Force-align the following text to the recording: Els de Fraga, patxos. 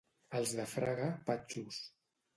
Els 0.39 0.53
de 0.59 0.65
Fraga, 0.71 1.11
patxos. 1.31 1.81